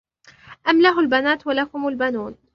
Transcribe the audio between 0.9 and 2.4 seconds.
البنات ولكم البنون